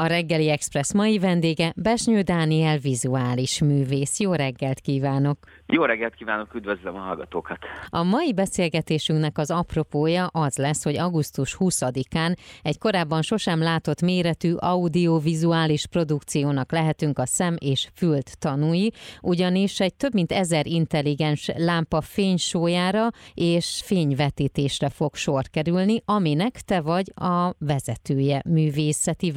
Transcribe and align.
A 0.00 0.06
reggeli 0.06 0.50
Express 0.50 0.92
mai 0.92 1.18
vendége 1.18 1.72
Besnyő 1.76 2.20
Dániel 2.20 2.78
vizuális 2.78 3.60
művész. 3.60 4.20
Jó 4.20 4.32
reggelt 4.32 4.80
kívánok! 4.80 5.38
Jó 5.66 5.84
reggelt 5.84 6.14
kívánok, 6.14 6.54
üdvözlöm 6.54 6.94
a 6.94 6.98
hallgatókat! 6.98 7.58
A 7.88 8.02
mai 8.02 8.34
beszélgetésünknek 8.34 9.38
az 9.38 9.50
apropója 9.50 10.26
az 10.26 10.56
lesz, 10.56 10.84
hogy 10.84 10.96
augusztus 10.96 11.56
20-án 11.58 12.36
egy 12.62 12.78
korábban 12.78 13.22
sosem 13.22 13.62
látott 13.62 14.00
méretű 14.00 14.54
audiovizuális 14.54 15.86
produkciónak 15.86 16.72
lehetünk 16.72 17.18
a 17.18 17.26
szem 17.26 17.56
és 17.58 17.88
fült 17.94 18.38
tanúi, 18.38 18.92
ugyanis 19.20 19.80
egy 19.80 19.94
több 19.94 20.14
mint 20.14 20.32
ezer 20.32 20.66
intelligens 20.66 21.50
lámpa 21.56 22.00
fénysójára 22.00 23.08
és 23.34 23.82
fényvetítésre 23.84 24.88
fog 24.88 25.14
sor 25.14 25.44
kerülni, 25.48 26.02
aminek 26.04 26.60
te 26.60 26.80
vagy 26.80 27.12
a 27.14 27.54
vezetője, 27.58 28.42
művészeti 28.48 29.30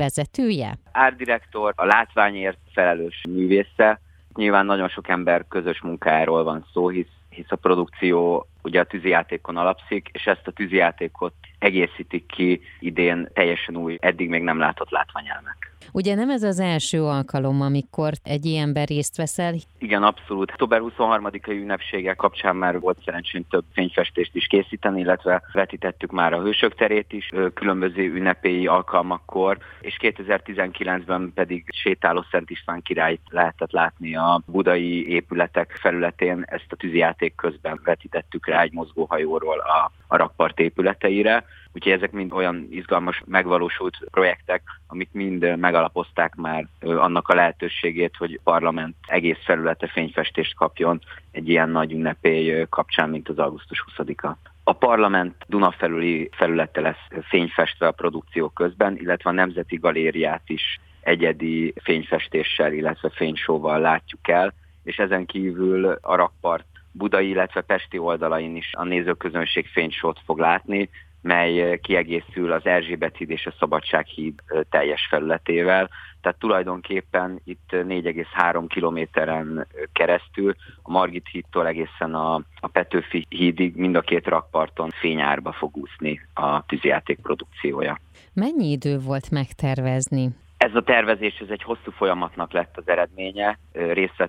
vezetője? 0.52 0.78
Árdirektor, 0.92 1.74
a 1.76 1.86
látványért 1.86 2.58
felelős 2.74 3.22
művésze, 3.30 4.00
Nyilván 4.36 4.66
nagyon 4.66 4.90
sok 4.90 5.08
ember 5.08 5.46
közös 5.48 5.82
munkájáról 5.82 6.44
van 6.44 6.66
szó, 6.74 6.90
hisz, 6.90 7.08
hisz 7.30 7.52
a 7.52 7.56
produkció 7.56 8.48
ugye 8.64 8.80
a 8.80 8.84
tűzijátékon 8.84 9.58
alapszik, 9.58 10.10
és 10.14 10.26
ezt 10.26 10.48
a 10.48 10.52
tűzijátékot 10.52 11.34
egészítik 11.60 12.26
ki 12.26 12.62
idén 12.80 13.30
teljesen 13.34 13.78
új, 13.78 13.98
eddig 14.00 14.30
még 14.30 14.42
nem 14.44 14.60
látott 14.60 14.90
látványelmek. 14.90 15.72
Ugye 15.92 16.16
nem 16.16 16.30
ez 16.30 16.44
az 16.44 16.60
első 16.60 17.04
alkalom, 17.04 17.62
amikor 17.62 18.12
egy 18.24 18.46
ilyenben 18.46 18.86
részt 18.86 19.18
veszel? 19.18 19.54
Igen, 19.78 20.04
abszolút. 20.04 20.52
Október 20.52 20.82
23-ai 20.84 21.50
ünnepsége 21.50 22.14
kapcsán 22.14 22.56
már 22.56 22.80
volt 22.80 23.04
szerencsém 23.06 23.46
több 23.50 23.64
fényfestést 23.74 24.36
is 24.36 24.48
készíteni, 24.48 25.00
illetve 25.00 25.44
vetítettük 25.52 26.12
már 26.12 26.34
a 26.34 26.42
Hősök 26.42 26.76
terét 26.76 27.14
is 27.14 27.32
különböző 27.54 28.14
ünnepélyi 28.14 28.68
alkalmakkor, 28.68 29.58
és 29.82 29.98
2019-ben 30.02 31.32
pedig 31.36 31.66
sétáló 31.74 32.26
Szent 32.32 32.50
István 32.50 32.82
királyt 32.82 33.22
lehetett 33.30 33.72
látni 33.72 34.16
a 34.16 34.42
budai 34.46 35.10
épületek 35.10 35.78
felületén. 35.80 36.44
Ezt 36.46 36.68
a 36.70 36.76
tűzijáték 36.76 37.36
közben 37.36 37.80
vetítettük 37.84 38.48
egy 38.60 38.72
mozgóhajóról 38.74 39.60
a, 39.60 39.92
a 40.08 40.16
rakpart 40.18 40.60
épületeire. 40.60 41.46
Úgyhogy 41.74 41.92
ezek 41.92 42.12
mind 42.12 42.34
olyan 42.34 42.68
izgalmas, 42.70 43.24
megvalósult 43.26 43.98
projektek, 44.12 44.62
amik 44.88 45.10
mind 45.12 45.58
megalapozták 45.58 46.36
már 46.36 46.68
annak 46.80 47.28
a 47.28 47.36
lehetőségét, 47.36 48.16
hogy 48.18 48.40
parlament 48.44 48.96
egész 49.08 49.40
felülete 49.44 49.88
fényfestést 49.88 50.56
kapjon 50.56 51.02
egy 51.32 51.50
ilyen 51.50 51.70
nagy 51.70 51.92
ünnepély 51.92 52.66
kapcsán, 52.70 53.10
mint 53.10 53.30
az 53.30 53.38
augusztus 53.38 53.86
20-a. 53.98 54.38
A 54.64 54.74
parlament 54.74 55.36
Duna 55.48 55.72
felüli 55.72 56.30
felülete 56.32 56.82
lesz 56.82 57.08
fényfestve 57.22 57.88
a 57.88 57.92
produkció 57.92 58.50
közben, 58.50 58.98
illetve 58.98 59.30
a 59.30 59.34
Nemzeti 59.34 59.76
Galériát 59.76 60.50
is 60.50 60.80
egyedi 61.02 61.74
fényfestéssel, 61.84 62.74
illetve 62.74 63.10
fénysóval 63.10 63.80
látjuk 63.80 64.28
el, 64.28 64.54
és 64.84 64.98
ezen 64.98 65.26
kívül 65.26 65.86
a 66.02 66.16
rakpart 66.16 66.66
budai, 66.92 67.30
illetve 67.30 67.62
pesti 67.62 67.98
oldalain 67.98 68.56
is 68.56 68.74
a 68.74 68.84
nézőközönség 68.84 69.68
fénysót 69.68 70.20
fog 70.26 70.40
látni, 70.40 70.90
mely 71.22 71.80
kiegészül 71.80 72.52
az 72.52 72.66
Erzsébet 72.66 73.18
híd 73.18 73.30
és 73.30 73.46
a 73.46 73.54
Szabadság 73.60 74.06
híd 74.06 74.34
teljes 74.70 75.08
felületével. 75.10 75.90
Tehát 76.22 76.40
tulajdonképpen 76.40 77.42
itt 77.44 77.70
4,3 77.72 78.66
kilométeren 78.68 79.68
keresztül 79.94 80.56
a 80.82 80.92
Margit 80.92 81.28
hídtól 81.32 81.68
egészen 81.68 82.14
a, 82.14 82.36
a 82.60 82.68
Petőfi 82.68 83.26
hídig 83.30 83.76
mind 83.76 83.96
a 83.96 84.02
két 84.02 84.28
rakparton 84.28 84.90
fényárba 84.90 85.52
fog 85.52 85.78
úszni 85.78 86.22
a 86.34 86.66
tűzjáték 86.66 87.20
produkciója. 87.20 88.00
Mennyi 88.34 88.72
idő 88.72 88.98
volt 89.00 89.32
megtervezni? 89.32 90.30
Ez 90.62 90.76
a 90.76 90.82
tervezés 90.82 91.40
ez 91.40 91.50
egy 91.50 91.64
hosszú 91.64 91.92
folyamatnak 91.92 92.52
lett 92.52 92.78
az 92.78 92.88
eredménye, 92.88 93.60
részt 93.72 94.20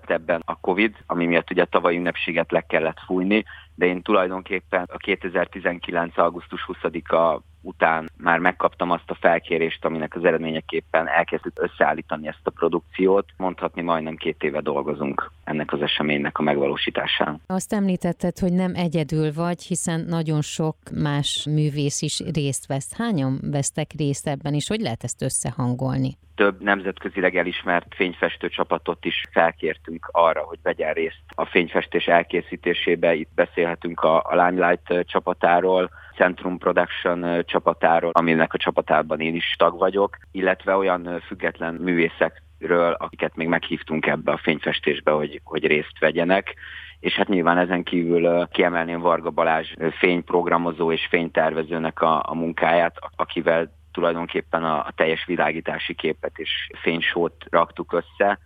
a 0.44 0.60
Covid, 0.60 0.96
ami 1.06 1.26
miatt 1.26 1.50
ugye 1.50 1.62
a 1.62 1.66
tavalyi 1.66 1.96
ünnepséget 1.96 2.50
le 2.50 2.60
kellett 2.60 2.98
fújni, 3.06 3.44
de 3.82 3.88
én 3.88 4.02
tulajdonképpen 4.02 4.88
a 4.92 4.96
2019. 4.96 6.18
augusztus 6.18 6.66
20-a 6.66 7.40
után 7.62 8.10
már 8.16 8.38
megkaptam 8.38 8.90
azt 8.90 9.10
a 9.10 9.14
felkérést, 9.20 9.84
aminek 9.84 10.16
az 10.16 10.24
eredményeképpen 10.24 11.08
elkezdtük 11.08 11.52
összeállítani 11.62 12.28
ezt 12.28 12.40
a 12.42 12.50
produkciót. 12.50 13.26
Mondhatni 13.36 13.82
majdnem 13.82 14.16
két 14.16 14.42
éve 14.42 14.60
dolgozunk 14.60 15.30
ennek 15.44 15.72
az 15.72 15.82
eseménynek 15.82 16.38
a 16.38 16.42
megvalósításán. 16.42 17.40
Azt 17.46 17.72
említetted, 17.72 18.38
hogy 18.38 18.52
nem 18.52 18.72
egyedül 18.74 19.32
vagy, 19.32 19.62
hiszen 19.62 20.04
nagyon 20.08 20.42
sok 20.42 20.76
más 20.94 21.46
művész 21.50 22.02
is 22.02 22.20
részt 22.34 22.66
vesz. 22.66 22.96
Hányan 22.96 23.38
vesztek 23.50 23.90
részt 23.98 24.28
ebben, 24.28 24.54
és 24.54 24.68
hogy 24.68 24.80
lehet 24.80 25.04
ezt 25.04 25.22
összehangolni? 25.22 26.16
Több 26.34 26.62
nemzetközileg 26.62 27.36
elismert 27.36 27.94
fényfestő 27.94 28.48
csapatot 28.48 29.04
is 29.04 29.22
felkértünk 29.30 30.08
arra, 30.12 30.40
hogy 30.40 30.58
vegyen 30.62 30.92
részt 30.92 31.22
a 31.34 31.44
fényfestés 31.44 32.06
elkészítésébe. 32.06 33.14
Itt 33.14 33.30
beszélhetünk 33.34 34.00
a, 34.00 34.16
a 34.16 34.44
Limelight 34.44 35.06
csapatáról, 35.06 35.90
Centrum 36.16 36.58
Production 36.58 37.44
csapatáról, 37.44 38.10
aminek 38.14 38.54
a 38.54 38.58
csapatában 38.58 39.20
én 39.20 39.34
is 39.34 39.54
tag 39.58 39.78
vagyok, 39.78 40.16
illetve 40.32 40.76
olyan 40.76 41.22
független 41.26 41.74
művészekről, 41.74 42.92
akiket 42.92 43.36
még 43.36 43.48
meghívtunk 43.48 44.06
ebbe 44.06 44.32
a 44.32 44.40
fényfestésbe, 44.42 45.10
hogy, 45.10 45.40
hogy 45.44 45.66
részt 45.66 45.98
vegyenek 45.98 46.54
és 47.02 47.14
hát 47.14 47.28
nyilván 47.28 47.58
ezen 47.58 47.82
kívül 47.82 48.48
kiemelném 48.48 49.00
Varga 49.00 49.30
Balázs 49.30 49.74
fényprogramozó 49.98 50.92
és 50.92 51.06
fénytervezőnek 51.10 52.00
a, 52.02 52.22
a 52.26 52.34
munkáját, 52.34 52.96
akivel 53.16 53.72
tulajdonképpen 53.92 54.64
a, 54.64 54.78
a 54.78 54.92
teljes 54.94 55.24
világítási 55.24 55.94
képet 55.94 56.38
és 56.38 56.70
fénysót 56.80 57.44
raktuk 57.50 57.92
össze, 57.92 58.38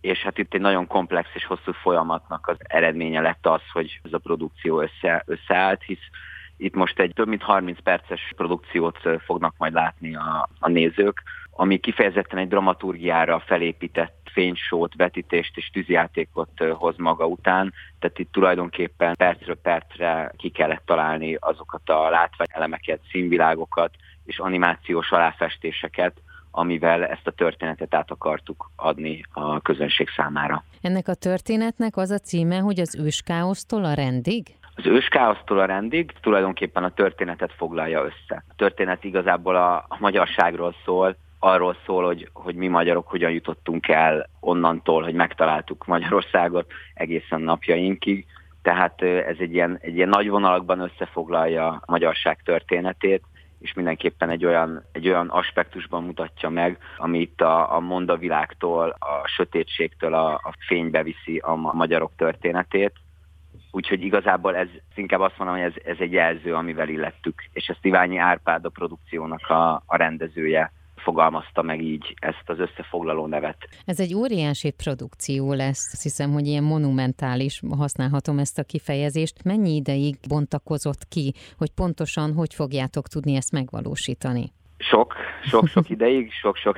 és 0.00 0.18
hát 0.22 0.38
itt 0.38 0.54
egy 0.54 0.60
nagyon 0.60 0.86
komplex 0.86 1.28
és 1.34 1.44
hosszú 1.44 1.72
folyamatnak 1.72 2.46
az 2.48 2.56
eredménye 2.58 3.20
lett 3.20 3.46
az, 3.46 3.60
hogy 3.72 4.00
ez 4.02 4.12
a 4.12 4.18
produkció 4.18 4.80
össze, 4.80 5.22
összeállt, 5.26 5.82
hisz 5.82 6.08
itt 6.56 6.74
most 6.74 6.98
egy 6.98 7.12
több 7.14 7.28
mint 7.28 7.42
30 7.42 7.80
perces 7.82 8.32
produkciót 8.36 8.98
fognak 9.24 9.54
majd 9.58 9.72
látni 9.72 10.16
a, 10.16 10.48
a 10.58 10.68
nézők, 10.68 11.22
ami 11.50 11.78
kifejezetten 11.78 12.38
egy 12.38 12.48
dramaturgiára 12.48 13.42
felépített 13.46 14.30
fénysót, 14.32 14.94
vetítést 14.94 15.56
és 15.56 15.70
tűzjátékot 15.70 16.64
hoz 16.72 16.96
maga 16.96 17.26
után, 17.26 17.72
tehát 17.98 18.18
itt 18.18 18.32
tulajdonképpen 18.32 19.14
percről 19.16 19.56
percre 19.56 20.32
ki 20.36 20.48
kellett 20.48 20.82
találni 20.86 21.36
azokat 21.40 21.90
a 21.90 22.08
látványelemeket, 22.10 23.00
színvilágokat 23.10 23.94
és 24.24 24.38
animációs 24.38 25.10
aláfestéseket, 25.10 26.12
amivel 26.50 27.06
ezt 27.06 27.26
a 27.26 27.30
történetet 27.30 27.94
át 27.94 28.10
akartuk 28.10 28.70
adni 28.76 29.24
a 29.32 29.60
közönség 29.60 30.08
számára. 30.16 30.64
Ennek 30.80 31.08
a 31.08 31.14
történetnek 31.14 31.96
az 31.96 32.10
a 32.10 32.18
címe, 32.18 32.58
hogy 32.58 32.80
az 32.80 32.96
őskáosztól 32.96 33.84
a 33.84 33.94
rendig? 33.94 34.56
Az 34.74 34.86
őskáosztól 34.86 35.58
a 35.58 35.64
rendig 35.64 36.12
tulajdonképpen 36.20 36.84
a 36.84 36.94
történetet 36.94 37.52
foglalja 37.56 38.04
össze. 38.04 38.44
A 38.48 38.54
történet 38.56 39.04
igazából 39.04 39.56
a, 39.56 39.74
a 39.74 39.96
magyarságról 39.98 40.74
szól, 40.84 41.16
arról 41.38 41.76
szól, 41.86 42.04
hogy, 42.04 42.28
hogy 42.32 42.54
mi 42.54 42.68
magyarok 42.68 43.08
hogyan 43.08 43.30
jutottunk 43.30 43.88
el 43.88 44.28
onnantól, 44.40 45.02
hogy 45.02 45.14
megtaláltuk 45.14 45.86
Magyarországot 45.86 46.72
egészen 46.94 47.40
napjainkig. 47.40 48.26
Tehát 48.62 49.02
ez 49.02 49.36
egy 49.38 49.54
ilyen, 49.54 49.78
egy 49.80 49.94
ilyen 49.94 50.08
nagy 50.08 50.28
vonalakban 50.28 50.80
összefoglalja 50.80 51.66
a 51.66 51.82
magyarság 51.86 52.42
történetét, 52.44 53.22
és 53.62 53.72
mindenképpen 53.72 54.30
egy 54.30 54.44
olyan, 54.44 54.84
egy 54.92 55.08
olyan 55.08 55.28
aspektusban 55.28 56.04
mutatja 56.04 56.48
meg, 56.48 56.78
ami 56.96 57.20
itt 57.20 57.40
a, 57.40 57.74
a 57.74 57.80
mondavilágtól, 57.80 58.96
a 58.98 59.26
sötétségtől 59.26 60.14
a, 60.14 60.32
a 60.32 60.54
fénybe 60.66 61.02
viszi 61.02 61.38
a 61.38 61.54
magyarok 61.54 62.12
történetét. 62.16 62.92
Úgyhogy 63.70 64.04
igazából 64.04 64.56
ez 64.56 64.68
inkább 64.94 65.20
azt 65.20 65.38
mondom, 65.38 65.56
hogy 65.56 65.66
ez, 65.66 65.82
ez 65.84 65.96
egy 65.98 66.12
jelző, 66.12 66.54
amivel 66.54 66.88
illettük, 66.88 67.44
és 67.52 67.66
ezt 67.66 67.84
Iványi 67.84 68.16
Árpád 68.16 68.64
a 68.64 68.68
produkciónak 68.68 69.48
a, 69.48 69.82
a 69.86 69.96
rendezője 69.96 70.72
fogalmazta 71.02 71.62
meg 71.62 71.82
így 71.82 72.14
ezt 72.20 72.42
az 72.46 72.58
összefoglaló 72.58 73.26
nevet. 73.26 73.56
Ez 73.84 74.00
egy 74.00 74.14
óriási 74.14 74.70
produkció 74.70 75.52
lesz, 75.52 75.92
azt 75.92 76.02
hiszem, 76.02 76.32
hogy 76.32 76.46
ilyen 76.46 76.64
monumentális, 76.64 77.60
használhatom 77.76 78.38
ezt 78.38 78.58
a 78.58 78.64
kifejezést. 78.64 79.44
Mennyi 79.44 79.74
ideig 79.74 80.16
bontakozott 80.28 81.08
ki, 81.08 81.34
hogy 81.58 81.70
pontosan 81.70 82.32
hogy 82.32 82.54
fogjátok 82.54 83.08
tudni 83.08 83.36
ezt 83.36 83.52
megvalósítani? 83.52 84.52
Sok, 84.78 85.14
sok-sok 85.44 85.90
ideig, 85.96 86.32
sok-sok 86.32 86.76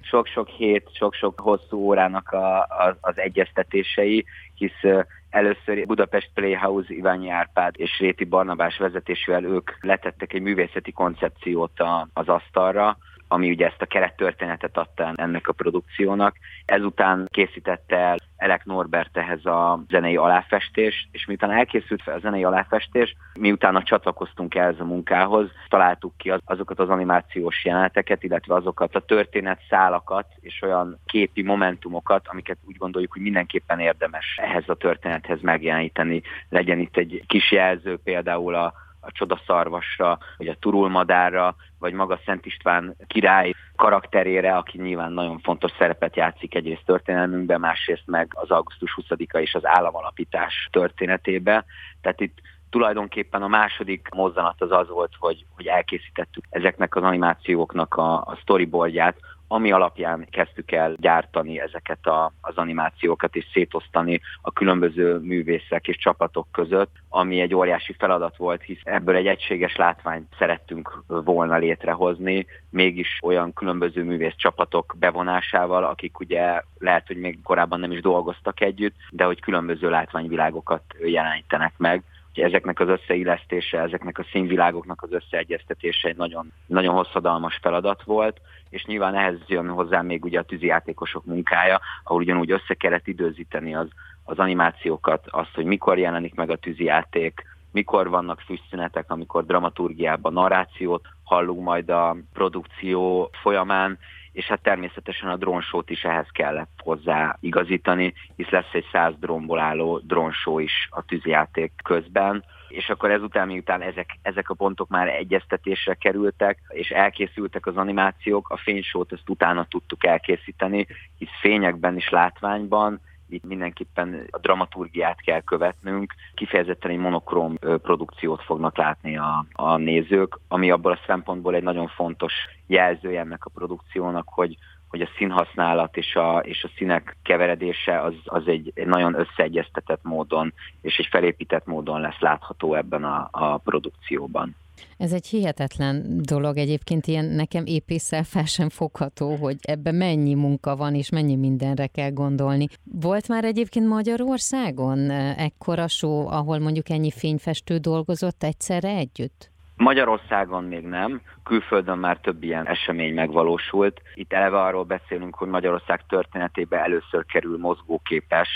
sok-sok 0.00 0.48
hét, 0.48 0.88
sok-sok 0.94 1.40
hosszú 1.40 1.76
órának 1.78 2.30
a, 2.30 2.58
a, 2.58 2.96
az 3.00 3.18
egyeztetései, 3.18 4.24
hisz 4.54 4.82
először 5.30 5.86
Budapest 5.86 6.30
Playhouse 6.34 6.94
Iványi 6.94 7.30
Árpád 7.30 7.74
és 7.76 7.98
Réti 7.98 8.24
Barnabás 8.24 8.78
vezetésével 8.78 9.44
ők 9.44 9.70
letettek 9.80 10.32
egy 10.32 10.42
művészeti 10.42 10.92
koncepciót 10.92 11.80
a, 11.80 12.08
az 12.12 12.28
asztalra, 12.28 12.96
ami 13.28 13.50
ugye 13.50 13.66
ezt 13.66 13.82
a 13.82 13.86
kerettörténetet 13.86 14.76
adta 14.76 15.12
ennek 15.14 15.48
a 15.48 15.52
produkciónak. 15.52 16.36
Ezután 16.64 17.28
készítette 17.30 17.96
el 17.96 18.16
Elek 18.36 18.64
Norbert 18.64 19.16
ehhez 19.16 19.44
a 19.44 19.84
zenei 19.88 20.16
aláfestés, 20.16 21.08
és 21.12 21.26
miután 21.26 21.50
elkészült 21.50 22.02
a 22.06 22.18
zenei 22.18 22.44
aláfestés, 22.44 23.16
miután 23.38 23.82
csatlakoztunk 23.84 24.54
ehhez 24.54 24.80
a 24.80 24.84
munkához, 24.84 25.50
találtuk 25.68 26.16
ki 26.16 26.32
azokat 26.44 26.78
az 26.78 26.88
animációs 26.88 27.64
jeleneteket, 27.64 28.22
illetve 28.22 28.54
azokat 28.54 28.94
a 28.94 29.04
történet 29.04 29.60
szálakat 29.68 30.26
és 30.40 30.62
olyan 30.62 30.98
képi 31.06 31.42
momentumokat, 31.42 32.28
amiket 32.28 32.58
úgy 32.64 32.76
gondoljuk, 32.76 33.12
hogy 33.12 33.22
mindenképpen 33.22 33.80
érdemes 33.80 34.38
ehhez 34.42 34.64
a 34.66 34.74
történethez 34.74 35.40
megjeleníteni. 35.40 36.22
Legyen 36.48 36.78
itt 36.78 36.96
egy 36.96 37.22
kis 37.26 37.52
jelző 37.52 37.98
például 38.04 38.54
a 38.54 38.72
a 39.06 39.12
csodaszarvasra, 39.12 40.18
vagy 40.36 40.48
a 40.48 40.56
turulmadárra, 40.60 41.56
vagy 41.78 41.92
maga 41.92 42.20
Szent 42.24 42.46
István 42.46 42.96
király 43.06 43.52
karakterére, 43.76 44.56
aki 44.56 44.78
nyilván 44.82 45.12
nagyon 45.12 45.38
fontos 45.38 45.72
szerepet 45.78 46.16
játszik 46.16 46.54
egyrészt 46.54 46.84
történelmünkben, 46.84 47.60
másrészt 47.60 48.06
meg 48.06 48.32
az 48.34 48.50
augusztus 48.50 48.98
20-a 49.02 49.38
és 49.38 49.54
az 49.54 49.66
államalapítás 49.66 50.68
történetébe. 50.72 51.64
Tehát 52.00 52.20
itt 52.20 52.38
tulajdonképpen 52.70 53.42
a 53.42 53.48
második 53.48 54.08
mozzanat 54.14 54.62
az 54.62 54.72
az 54.72 54.88
volt, 54.88 55.12
hogy, 55.18 55.44
hogy 55.54 55.66
elkészítettük 55.66 56.44
ezeknek 56.50 56.96
az 56.96 57.02
animációknak 57.02 57.94
a, 57.94 58.14
a 58.14 58.36
storyboardját, 58.40 59.16
ami 59.48 59.72
alapján 59.72 60.26
kezdtük 60.30 60.72
el 60.72 60.94
gyártani 60.96 61.60
ezeket 61.60 62.06
a, 62.06 62.32
az 62.40 62.56
animációkat 62.56 63.36
és 63.36 63.46
szétosztani 63.52 64.20
a 64.42 64.52
különböző 64.52 65.18
művészek 65.18 65.88
és 65.88 65.96
csapatok 65.96 66.46
között, 66.52 66.90
ami 67.08 67.40
egy 67.40 67.54
óriási 67.54 67.94
feladat 67.98 68.36
volt, 68.36 68.62
hisz 68.62 68.80
ebből 68.82 69.16
egy 69.16 69.26
egységes 69.26 69.76
látványt 69.76 70.26
szerettünk 70.38 71.02
volna 71.06 71.56
létrehozni, 71.56 72.46
mégis 72.70 73.18
olyan 73.22 73.52
különböző 73.52 74.04
művész 74.04 74.36
csapatok 74.36 74.94
bevonásával, 74.98 75.84
akik 75.84 76.20
ugye 76.20 76.62
lehet, 76.78 77.06
hogy 77.06 77.16
még 77.16 77.38
korábban 77.42 77.80
nem 77.80 77.92
is 77.92 78.00
dolgoztak 78.00 78.60
együtt, 78.60 78.96
de 79.10 79.24
hogy 79.24 79.40
különböző 79.40 79.90
látványvilágokat 79.90 80.82
jelenítenek 81.04 81.72
meg 81.76 82.02
ezeknek 82.42 82.80
az 82.80 82.88
összeillesztése, 82.88 83.80
ezeknek 83.80 84.18
a 84.18 84.26
színvilágoknak 84.30 85.02
az 85.02 85.12
összeegyeztetése 85.12 86.08
egy 86.08 86.16
nagyon, 86.16 86.52
nagyon 86.66 86.94
hosszadalmas 86.94 87.58
feladat 87.62 88.02
volt, 88.02 88.40
és 88.70 88.84
nyilván 88.84 89.14
ehhez 89.14 89.38
jön 89.46 89.68
hozzá 89.68 90.02
még 90.02 90.24
ugye 90.24 90.38
a 90.38 90.42
tűzijátékosok 90.42 91.24
munkája, 91.24 91.80
ahol 92.04 92.20
ugyanúgy 92.20 92.50
össze 92.50 92.74
kellett 92.74 93.06
időzíteni 93.06 93.74
az, 93.74 93.88
az 94.24 94.38
animációkat, 94.38 95.26
azt, 95.30 95.54
hogy 95.54 95.64
mikor 95.64 95.98
jelenik 95.98 96.34
meg 96.34 96.50
a 96.50 96.56
tűzijáték, 96.56 97.44
mikor 97.70 98.08
vannak 98.08 98.40
füstszünetek, 98.40 99.10
amikor 99.10 99.46
dramaturgiában 99.46 100.32
narrációt 100.32 101.04
hallunk 101.24 101.62
majd 101.62 101.90
a 101.90 102.16
produkció 102.32 103.30
folyamán, 103.42 103.98
és 104.36 104.44
hát 104.46 104.62
természetesen 104.62 105.28
a 105.28 105.36
drónsót 105.36 105.90
is 105.90 106.04
ehhez 106.04 106.28
kellett 106.32 106.80
hozzá 106.82 107.36
igazítani, 107.40 108.14
hisz 108.36 108.48
lesz 108.48 108.72
egy 108.72 108.86
száz 108.92 109.14
drónból 109.20 109.58
álló 109.58 109.98
drónsó 109.98 110.58
is 110.58 110.88
a 110.90 111.04
tűzjáték 111.04 111.72
közben, 111.84 112.44
és 112.68 112.88
akkor 112.88 113.10
ezután, 113.10 113.46
miután 113.46 113.82
ezek, 113.82 114.18
ezek 114.22 114.50
a 114.50 114.54
pontok 114.54 114.88
már 114.88 115.08
egyeztetésre 115.08 115.94
kerültek, 115.94 116.58
és 116.68 116.90
elkészültek 116.90 117.66
az 117.66 117.76
animációk, 117.76 118.48
a 118.48 118.56
fénysót 118.56 119.12
ezt 119.12 119.28
utána 119.28 119.66
tudtuk 119.68 120.06
elkészíteni, 120.06 120.86
hisz 121.18 121.38
fényekben 121.40 121.96
is 121.96 122.08
látványban, 122.08 123.00
itt 123.28 123.44
mindenképpen 123.44 124.26
a 124.30 124.38
dramaturgiát 124.38 125.20
kell 125.20 125.40
követnünk, 125.40 126.14
kifejezetten 126.34 126.90
egy 126.90 126.98
monokróm 126.98 127.58
produkciót 127.58 128.42
fognak 128.42 128.76
látni 128.76 129.16
a, 129.16 129.46
a 129.52 129.76
nézők, 129.76 130.38
ami 130.48 130.70
abból 130.70 130.92
a 130.92 131.00
szempontból 131.06 131.54
egy 131.54 131.62
nagyon 131.62 131.88
fontos 131.88 132.32
jelzője 132.66 133.20
ennek 133.20 133.44
a 133.44 133.50
produkciónak, 133.54 134.28
hogy 134.28 134.58
hogy 134.88 135.00
a 135.00 135.10
színhasználat 135.16 135.96
és 135.96 136.14
a, 136.14 136.38
és 136.38 136.64
a 136.64 136.70
színek 136.76 137.16
keveredése 137.22 138.00
az, 138.00 138.14
az 138.24 138.42
egy, 138.46 138.72
egy 138.74 138.86
nagyon 138.86 139.14
összeegyeztetett 139.14 140.02
módon 140.02 140.52
és 140.80 140.98
egy 140.98 141.06
felépített 141.10 141.66
módon 141.66 142.00
lesz 142.00 142.18
látható 142.18 142.74
ebben 142.74 143.04
a, 143.04 143.28
a 143.30 143.56
produkcióban. 143.56 144.56
Ez 144.98 145.12
egy 145.12 145.26
hihetetlen 145.26 146.20
dolog 146.22 146.56
egyébként, 146.56 147.06
ilyen 147.06 147.24
nekem 147.24 147.66
épészel 147.66 148.22
fel 148.22 148.44
sem 148.44 148.68
fogható, 148.68 149.34
hogy 149.34 149.56
ebbe 149.60 149.92
mennyi 149.92 150.34
munka 150.34 150.76
van, 150.76 150.94
és 150.94 151.10
mennyi 151.10 151.36
mindenre 151.36 151.86
kell 151.86 152.10
gondolni. 152.10 152.66
Volt 152.84 153.28
már 153.28 153.44
egyébként 153.44 153.88
Magyarországon 153.88 155.10
ekkora 155.10 155.88
show, 155.88 156.26
ahol 156.26 156.58
mondjuk 156.58 156.88
ennyi 156.88 157.10
fényfestő 157.10 157.76
dolgozott 157.76 158.42
egyszerre 158.42 158.88
együtt? 158.88 159.50
Magyarországon 159.76 160.64
még 160.64 160.84
nem, 160.84 161.20
külföldön 161.44 161.98
már 161.98 162.18
több 162.18 162.42
ilyen 162.42 162.66
esemény 162.66 163.14
megvalósult. 163.14 164.00
Itt 164.14 164.32
eleve 164.32 164.60
arról 164.60 164.84
beszélünk, 164.84 165.34
hogy 165.34 165.48
Magyarország 165.48 166.06
történetében 166.08 166.82
először 166.82 167.24
kerül 167.26 167.58
mozgóképes 167.58 168.48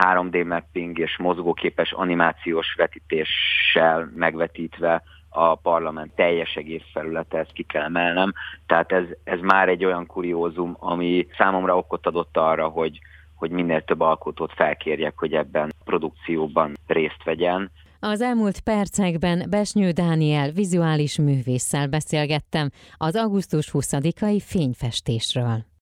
3D 0.00 0.46
mapping 0.46 0.98
és 0.98 1.16
mozgóképes 1.18 1.92
animációs 1.92 2.74
vetítéssel 2.76 4.12
megvetítve 4.14 5.02
a 5.38 5.54
parlament 5.54 6.14
teljes 6.14 6.54
egész 6.54 6.82
felülete, 6.92 7.38
ezt 7.38 7.52
ki 7.52 7.62
kell 7.62 7.82
emelnem. 7.82 8.32
Tehát 8.66 8.92
ez, 8.92 9.04
ez 9.24 9.40
már 9.40 9.68
egy 9.68 9.84
olyan 9.84 10.06
kuriózum, 10.06 10.76
ami 10.78 11.26
számomra 11.38 11.76
okot 11.76 12.06
adott 12.06 12.36
arra, 12.36 12.68
hogy, 12.68 12.98
hogy 13.34 13.50
minél 13.50 13.84
több 13.84 14.00
alkotót 14.00 14.52
felkérjek, 14.52 15.18
hogy 15.18 15.32
ebben 15.32 15.72
produkcióban 15.84 16.76
részt 16.86 17.24
vegyen. 17.24 17.70
Az 18.00 18.20
elmúlt 18.20 18.60
percekben 18.60 19.46
Besnyő 19.50 19.90
Dániel 19.90 20.50
vizuális 20.50 21.18
művésszel 21.18 21.88
beszélgettem 21.88 22.70
az 22.96 23.16
augusztus 23.16 23.70
20-ai 23.72 24.42
fényfestésről. 24.44 25.68